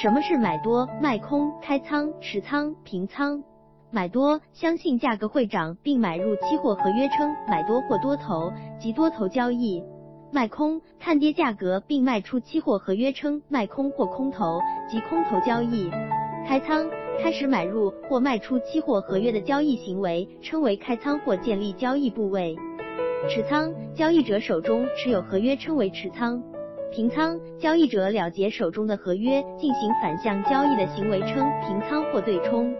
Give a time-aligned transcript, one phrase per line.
[0.00, 3.42] 什么是买多、卖空、开仓、持仓、平仓？
[3.90, 9.82] 买多，相信价格会涨，并买入期货合约，称买多或多头，即多头交易；
[10.30, 15.90] 卖空，看跌价格并卖出期货合约，称卖空或空头，即空头交易；
[16.46, 16.88] 开仓，
[17.20, 22.54] 开始买入或卖出期货合约的交易行为，称为开仓或建立交易部位；
[23.28, 26.40] 持仓，交易者手中持有合约，称为持仓。
[26.90, 32.74] 平仓交易者了结手中的合约，进行反向交易的行为称平仓或对冲。